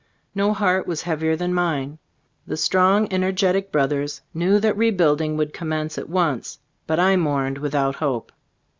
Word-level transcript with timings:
No 0.33 0.51
heart 0.51 0.87
was 0.87 1.03
heavier 1.03 1.35
than 1.35 1.53
mine. 1.53 1.99
The 2.47 2.57
strong, 2.57 3.07
energetic 3.13 3.71
brothers 3.71 4.21
knew 4.33 4.59
that 4.59 4.75
rebuilding 4.75 5.37
would 5.37 5.53
commence 5.53 5.95
at 5.95 6.09
once, 6.09 6.57
but 6.87 6.99
I 6.99 7.15
mourned 7.17 7.59
without 7.59 7.97
hope. 7.97 8.31